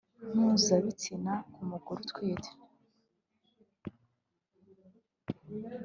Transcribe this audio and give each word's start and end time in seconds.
mpuzabitsina 0.35 1.33
ku 1.53 1.59
mugore 1.69 1.99
utwite 2.05 2.49